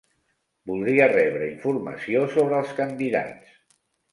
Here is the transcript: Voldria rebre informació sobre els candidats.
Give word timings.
Voldria 0.69 1.09
rebre 1.11 1.49
informació 1.51 2.25
sobre 2.37 2.59
els 2.63 2.73
candidats. 2.81 3.57